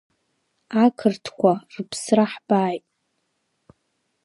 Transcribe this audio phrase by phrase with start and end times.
[0.83, 2.85] Ақырҭқәа рԥсра ҳбааит!